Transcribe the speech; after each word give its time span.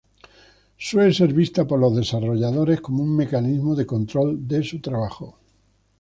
Suele 0.79 1.13
ser 1.13 1.31
vista 1.31 1.67
por 1.67 1.77
los 1.79 1.95
desarrolladores 1.95 2.81
como 2.81 3.03
un 3.03 3.15
mecanismo 3.15 3.75
de 3.75 3.85
control 3.85 4.47
de 4.47 4.63
su 4.63 4.81
trabajo. 4.81 5.37